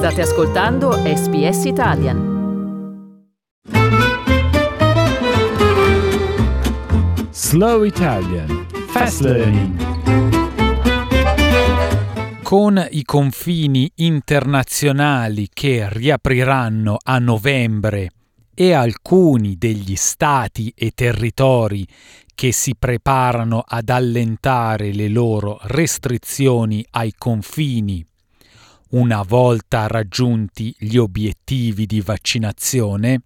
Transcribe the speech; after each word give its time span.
State 0.00 0.22
ascoltando 0.22 0.92
SBS 0.92 1.64
Italian. 1.66 2.18
Slow 7.30 7.82
Italian 7.84 8.66
Fast 8.88 9.20
Learning. 9.20 9.76
Con 12.42 12.82
i 12.90 13.02
confini 13.02 13.92
internazionali 13.96 15.50
che 15.52 15.86
riapriranno 15.90 16.96
a 17.04 17.18
novembre 17.18 18.08
e 18.54 18.72
alcuni 18.72 19.56
degli 19.58 19.96
stati 19.96 20.72
e 20.74 20.92
territori 20.94 21.86
che 22.34 22.52
si 22.52 22.74
preparano 22.74 23.62
ad 23.66 23.90
allentare 23.90 24.94
le 24.94 25.08
loro 25.08 25.58
restrizioni 25.64 26.82
ai 26.92 27.12
confini 27.18 28.02
una 28.90 29.22
volta 29.22 29.86
raggiunti 29.86 30.74
gli 30.78 30.96
obiettivi 30.96 31.86
di 31.86 32.00
vaccinazione, 32.00 33.22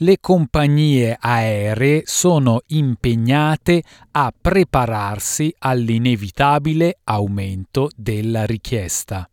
le 0.00 0.18
compagnie 0.20 1.16
aeree 1.18 2.02
sono 2.04 2.60
impegnate 2.68 3.82
a 4.12 4.32
prepararsi 4.38 5.52
all'inevitabile 5.58 6.98
aumento 7.04 7.90
della 7.96 8.44
richiesta. 8.44 9.28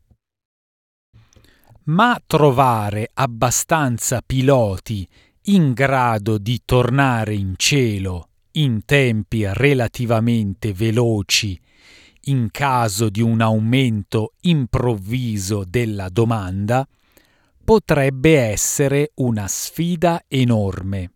Ma 1.83 2.19
trovare 2.25 3.11
abbastanza 3.13 4.23
piloti 4.25 5.07
in 5.47 5.73
grado 5.73 6.39
di 6.39 6.61
tornare 6.65 7.35
in 7.35 7.53
cielo 7.57 8.29
in 8.53 8.85
tempi 8.85 9.45
relativamente 9.45 10.73
veloci 10.73 11.59
in 12.25 12.49
caso 12.51 13.09
di 13.09 13.21
un 13.21 13.41
aumento 13.41 14.33
improvviso 14.41 15.63
della 15.67 16.09
domanda 16.09 16.87
potrebbe 17.63 18.39
essere 18.39 19.11
una 19.15 19.47
sfida 19.47 20.23
enorme. 20.27 21.11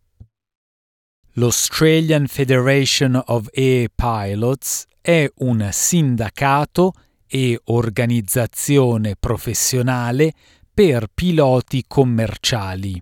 L'Australian 1.33 2.27
Federation 2.27 3.21
of 3.27 3.47
Air 3.53 3.89
Pilots 3.93 4.85
è 4.99 5.31
un 5.37 5.69
sindacato 5.71 6.93
e 7.27 7.59
organizzazione 7.65 9.15
professionale 9.15 10.33
per 10.73 11.07
piloti 11.13 11.85
commerciali. 11.87 13.01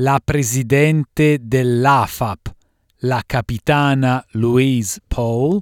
La 0.00 0.20
presidente 0.22 1.38
dell'AFAP, 1.40 2.54
la 3.00 3.22
capitana 3.26 4.24
Louise 4.32 5.00
Paul, 5.06 5.60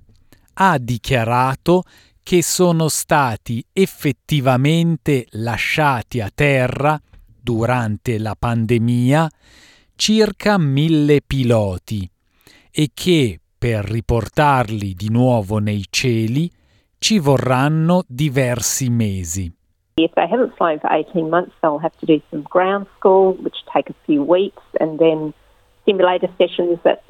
ha 0.54 0.78
dichiarato 0.78 1.82
che 2.22 2.42
sono 2.42 2.88
stati 2.88 3.64
effettivamente 3.72 5.26
lasciati 5.32 6.20
a 6.20 6.30
terra 6.34 6.98
durante 7.40 8.18
la 8.18 8.34
pandemia 8.38 9.28
circa 9.94 10.58
mille 10.58 11.20
piloti 11.24 12.08
e 12.70 12.90
che 12.94 13.38
per 13.58 13.84
riportarli 13.84 14.94
di 14.94 15.08
nuovo 15.10 15.58
nei 15.58 15.84
cieli 15.90 16.50
ci 16.98 17.18
vorranno 17.18 18.02
diversi 18.06 18.88
mesi. 18.88 19.52
If 19.96 20.12
they 20.14 20.26
haven't 20.26 20.54
flown 20.56 20.80
for 20.80 20.90
18 20.90 21.28
months, 21.28 21.52
they'll 21.60 21.78
have 21.80 21.94
to 22.00 22.06
do 22.06 22.20
some 22.30 22.42
ground 22.42 22.86
school, 22.96 23.36
which 23.40 23.62
take 23.72 23.88
a 23.90 23.94
few 24.04 24.22
weeks, 24.22 24.62
and 24.80 24.98
then 24.98 25.32
simulator 25.84 26.28
sessions 26.36 26.78
that 26.82 27.02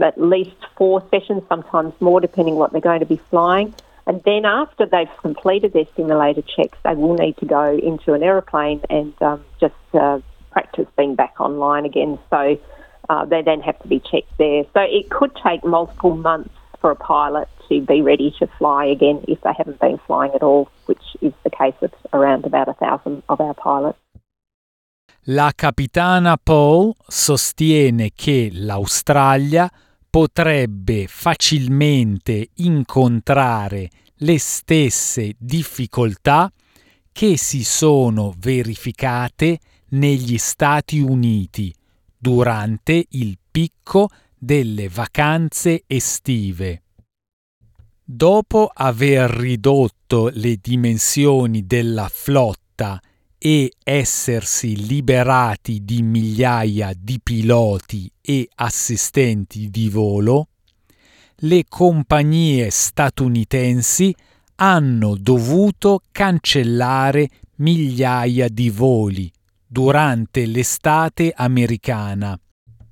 at 0.00 0.20
least 0.20 0.56
four 0.76 1.06
sessions, 1.10 1.42
sometimes 1.48 1.92
more, 2.00 2.20
depending 2.20 2.56
what 2.56 2.72
they're 2.72 2.80
going 2.80 3.00
to 3.00 3.06
be 3.06 3.20
flying. 3.30 3.74
And 4.06 4.22
then 4.24 4.44
after 4.44 4.86
they've 4.86 5.08
completed 5.20 5.72
their 5.72 5.86
simulator 5.94 6.42
checks, 6.42 6.78
they 6.84 6.94
will 6.94 7.14
need 7.14 7.36
to 7.38 7.46
go 7.46 7.76
into 7.76 8.14
an 8.14 8.22
aeroplane 8.22 8.80
and 8.90 9.14
um, 9.22 9.44
just 9.60 9.74
uh, 9.94 10.20
practice 10.50 10.86
being 10.96 11.14
back 11.14 11.40
online 11.40 11.84
again. 11.84 12.18
So 12.30 12.58
uh, 13.08 13.24
they 13.26 13.42
then 13.42 13.60
have 13.60 13.78
to 13.82 13.88
be 13.88 14.00
checked 14.00 14.36
there. 14.38 14.64
So 14.74 14.80
it 14.80 15.10
could 15.10 15.36
take 15.36 15.64
multiple 15.64 16.16
months 16.16 16.54
for 16.80 16.90
a 16.90 16.96
pilot 16.96 17.48
to 17.68 17.80
be 17.80 18.02
ready 18.02 18.34
to 18.40 18.46
fly 18.58 18.86
again 18.86 19.24
if 19.28 19.40
they 19.42 19.52
haven't 19.56 19.78
been 19.78 19.98
flying 20.06 20.32
at 20.34 20.42
all, 20.42 20.68
which 20.86 21.02
is 21.20 21.32
the 21.44 21.50
case 21.50 21.74
of 21.80 21.92
around 22.12 22.44
about 22.44 22.68
a 22.68 22.74
thousand 22.74 23.22
of 23.28 23.40
our 23.40 23.54
pilots. 23.54 23.98
La 25.26 25.52
capitana 25.54 26.36
Paul 26.36 26.92
sostiene 27.06 28.10
che 28.12 28.48
l'Australia 28.52 29.70
potrebbe 30.10 31.06
facilmente 31.06 32.48
incontrare 32.54 33.88
le 34.16 34.38
stesse 34.40 35.36
difficoltà 35.38 36.52
che 37.12 37.36
si 37.36 37.62
sono 37.62 38.34
verificate 38.36 39.60
negli 39.90 40.38
Stati 40.38 40.98
Uniti 40.98 41.72
durante 42.18 43.06
il 43.10 43.38
picco 43.48 44.08
delle 44.36 44.88
vacanze 44.88 45.84
estive. 45.86 46.82
Dopo 48.02 48.68
aver 48.74 49.30
ridotto 49.30 50.32
le 50.34 50.56
dimensioni 50.60 51.64
della 51.64 52.08
flotta 52.10 53.00
e 53.44 53.72
essersi 53.82 54.86
liberati 54.86 55.84
di 55.84 56.00
migliaia 56.00 56.92
di 56.96 57.18
piloti 57.20 58.08
e 58.20 58.48
assistenti 58.54 59.68
di 59.68 59.88
volo, 59.88 60.50
le 61.38 61.64
compagnie 61.68 62.70
statunitensi 62.70 64.14
hanno 64.54 65.16
dovuto 65.16 66.02
cancellare 66.12 67.28
migliaia 67.56 68.46
di 68.48 68.70
voli 68.70 69.28
durante 69.66 70.46
l'estate 70.46 71.32
americana 71.34 72.38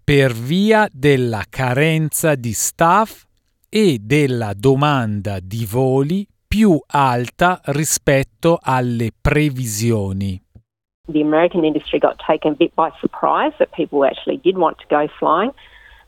per 0.03 0.34
via 0.34 0.88
della 0.91 1.44
carenza 1.49 2.34
di 2.34 2.53
staff 2.55 3.22
e 3.69 3.99
della 4.00 4.53
domanda 4.55 5.38
di 5.38 5.65
voli 5.65 6.27
più 6.53 6.83
alta 6.84 7.61
rispetto 7.66 8.59
alle 8.61 9.11
previsioni. 9.12 10.43
The 11.06 11.21
American 11.21 11.65
industry 11.65 12.00
got 12.00 12.21
taken 12.27 12.53
a 12.53 12.56
bit 12.56 12.75
by 12.75 12.91
surprise 12.99 13.53
that 13.59 13.71
people 13.71 14.05
actually 14.05 14.41
did 14.43 14.56
want 14.56 14.78
to 14.78 14.87
go 14.88 15.06
flying. 15.16 15.53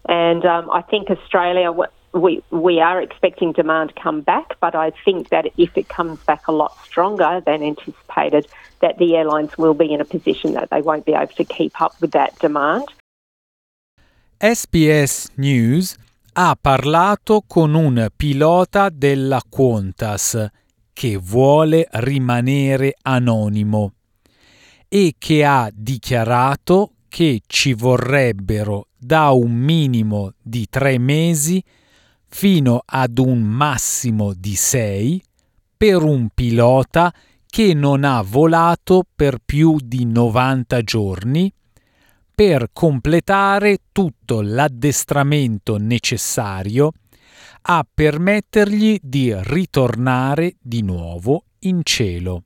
And 0.08 0.44
um, 0.44 0.68
I 0.68 0.82
think 0.82 1.10
Australia, 1.10 1.70
we, 2.12 2.42
we 2.50 2.80
are 2.80 3.00
expecting 3.00 3.52
demand 3.52 3.94
to 3.94 4.02
come 4.02 4.20
back, 4.20 4.58
but 4.58 4.74
I 4.74 4.90
think 5.04 5.28
that 5.28 5.46
if 5.56 5.78
it 5.78 5.88
comes 5.88 6.18
back 6.24 6.48
a 6.48 6.52
lot 6.52 6.76
stronger 6.84 7.40
than 7.46 7.62
anticipated, 7.62 8.48
that 8.80 8.98
the 8.98 9.14
airlines 9.14 9.56
will 9.56 9.74
be 9.74 9.94
in 9.94 10.00
a 10.00 10.04
position 10.04 10.54
that 10.54 10.70
they 10.70 10.82
won't 10.82 11.04
be 11.04 11.14
able 11.14 11.34
to 11.36 11.44
keep 11.44 11.80
up 11.80 11.94
with 12.00 12.10
that 12.12 12.36
demand. 12.40 12.88
SBS 14.40 15.30
News 15.38 15.96
ha 16.34 16.56
parlato 16.58 17.44
con 17.46 17.74
un 17.74 18.08
pilota 18.16 18.88
della 18.88 19.42
Qantas 19.46 20.46
che 20.94 21.16
vuole 21.18 21.86
rimanere 21.90 22.94
anonimo 23.02 23.92
e 24.88 25.14
che 25.18 25.44
ha 25.44 25.70
dichiarato 25.72 26.92
che 27.08 27.42
ci 27.46 27.74
vorrebbero 27.74 28.88
da 28.96 29.30
un 29.30 29.52
minimo 29.52 30.32
di 30.40 30.66
tre 30.70 30.98
mesi 30.98 31.62
fino 32.26 32.82
ad 32.82 33.18
un 33.18 33.42
massimo 33.42 34.32
di 34.32 34.54
sei 34.54 35.22
per 35.76 36.02
un 36.02 36.28
pilota 36.32 37.12
che 37.46 37.74
non 37.74 38.04
ha 38.04 38.22
volato 38.22 39.04
per 39.14 39.36
più 39.44 39.76
di 39.82 40.06
90 40.06 40.80
giorni 40.80 41.52
per 42.34 42.70
completare 42.72 43.78
tutto 43.92 44.40
l'addestramento 44.40 45.76
necessario 45.76 46.92
a 47.62 47.86
permettergli 47.92 48.98
di 49.00 49.34
ritornare 49.36 50.56
di 50.60 50.82
nuovo 50.82 51.44
in 51.60 51.80
cielo. 51.82 52.44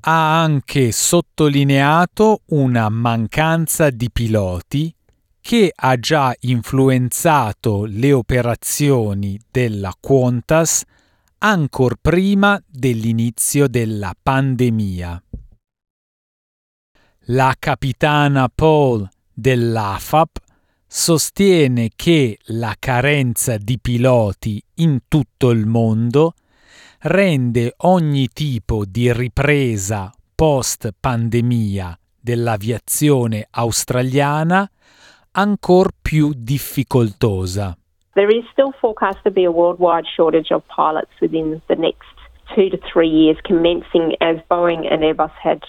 Ha 0.00 0.42
anche 0.42 0.92
sottolineato 0.92 2.42
una 2.46 2.88
mancanza 2.88 3.90
di 3.90 4.10
piloti 4.10 4.94
che 5.40 5.72
ha 5.74 5.98
già 5.98 6.34
influenzato 6.40 7.84
le 7.84 8.12
operazioni 8.12 9.38
della 9.50 9.92
Qantas 10.00 10.82
ancor 11.38 11.96
prima 12.00 12.58
dell'inizio 12.66 13.68
della 13.68 14.14
pandemia. 14.20 15.22
La 17.28 17.54
capitana 17.58 18.50
Paul 18.54 19.08
dell'AFAP 19.32 20.28
sostiene 20.86 21.88
che 21.96 22.36
la 22.48 22.74
carenza 22.78 23.56
di 23.56 23.78
piloti 23.80 24.62
in 24.74 24.98
tutto 25.08 25.48
il 25.48 25.64
mondo 25.64 26.34
rende 27.00 27.72
ogni 27.78 28.28
tipo 28.28 28.84
di 28.84 29.10
ripresa 29.10 30.12
post 30.34 30.92
pandemia 31.00 31.98
dell'aviazione 32.20 33.46
australiana 33.52 34.70
ancor 35.30 35.92
più 36.02 36.30
difficoltosa. 36.36 37.74
There 38.12 38.36
is 38.36 38.44
still 38.52 38.74
forecast 38.78 39.22
to 39.22 39.30
be 39.30 39.46
a 39.46 39.50
worldwide 39.50 40.06
shortage 40.06 40.52
of 40.52 40.62
pilots 40.66 41.12
within 41.22 41.62
the 41.68 41.76
next 41.76 42.04
two 42.54 42.68
to 42.68 42.76
three 42.92 43.08
years, 43.08 43.38
commencing 43.44 44.14
as 44.20 44.36
Boeing 44.50 44.86
and 44.92 45.02
Airbus 45.02 45.32
had 45.42 45.62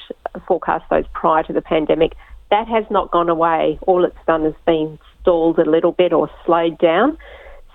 forecast 0.48 0.86
those 0.90 1.06
prior 1.14 1.44
to 1.44 1.54
the 1.54 1.62
pandemic. 1.62 2.14
That 2.52 2.68
has 2.68 2.86
not 2.90 3.12
gone 3.12 3.30
away. 3.30 3.80
All 3.88 4.06
it's 4.06 4.18
done 4.28 4.44
has 4.44 4.54
been 4.66 5.00
stalled 5.22 5.60
a 5.60 5.70
little 5.70 5.92
bit 5.92 6.14
or 6.14 6.30
slowed 6.46 6.78
down. 6.78 7.18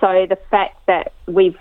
So 0.01 0.27
the 0.29 0.39
fact 0.51 0.87
that 0.87 1.13
we 1.27 1.57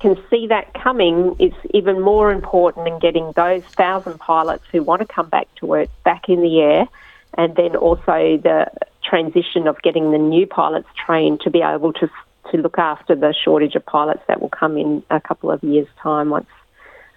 can 0.00 0.16
see 0.28 0.48
that 0.48 0.74
coming 0.74 1.36
is 1.38 1.52
even 1.72 2.00
more 2.00 2.32
important 2.32 2.88
in 2.88 2.98
getting 2.98 3.32
those 3.36 3.62
thousand 3.62 4.18
pilots 4.18 4.64
who 4.72 4.82
want 4.82 5.00
to 5.00 5.06
come 5.06 5.28
back 5.28 5.46
to 5.56 5.66
work 5.66 5.88
back 6.04 6.28
in 6.28 6.42
the 6.42 6.60
air, 6.60 6.88
and 7.34 7.54
then 7.54 7.76
also 7.76 8.36
the 8.42 8.66
transition 9.04 9.68
of 9.68 9.80
getting 9.82 10.10
the 10.10 10.18
new 10.18 10.46
pilots 10.46 10.88
trained 11.06 11.40
to 11.42 11.50
be 11.50 11.62
able 11.62 11.92
to 11.92 12.10
to 12.50 12.56
look 12.58 12.78
after 12.78 13.14
the 13.14 13.32
shortage 13.32 13.76
of 13.76 13.86
pilots 13.86 14.22
that 14.26 14.40
will 14.40 14.48
come 14.48 14.76
in 14.76 15.02
a 15.10 15.20
couple 15.20 15.50
of 15.50 15.62
years' 15.62 15.86
time 16.02 16.30
once 16.30 16.48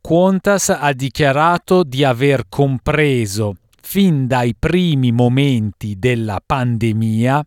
Qantas 0.00 0.70
ha 0.70 0.94
dichiarato 0.94 1.82
di 1.82 2.04
aver 2.04 2.46
compreso 2.48 3.56
fin 3.82 4.26
dai 4.26 4.54
primi 4.58 5.12
momenti 5.12 5.98
della 5.98 6.40
pandemia 6.42 7.44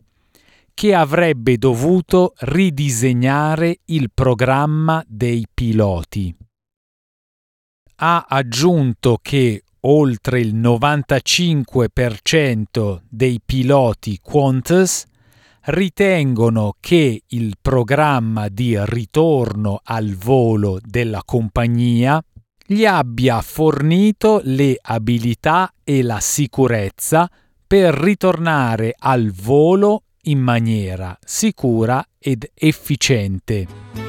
che 0.75 0.93
avrebbe 0.93 1.57
dovuto 1.57 2.33
ridisegnare 2.41 3.79
il 3.85 4.11
programma 4.13 5.03
dei 5.07 5.47
piloti. 5.51 6.31
Ha 8.01 8.27
aggiunto 8.29 9.17
che 9.19 9.63
oltre 9.81 10.39
il 10.39 10.55
95% 10.55 13.01
dei 13.07 13.39
piloti 13.43 14.19
Qantas 14.21 15.05
ritengono 15.61 16.75
che 16.79 17.23
il 17.27 17.55
programma 17.61 18.49
di 18.49 18.75
ritorno 18.85 19.81
al 19.83 20.15
volo 20.15 20.79
della 20.83 21.21
compagnia 21.23 22.19
gli 22.65 22.85
abbia 22.85 23.41
fornito 23.41 24.41
le 24.43 24.77
abilità 24.79 25.73
e 25.83 26.01
la 26.03 26.19
sicurezza 26.19 27.29
per 27.65 27.93
ritornare 27.93 28.93
al 28.97 29.31
volo 29.31 30.03
in 30.23 30.39
maniera 30.39 31.17
sicura 31.23 32.05
ed 32.17 32.49
efficiente. 32.53 34.08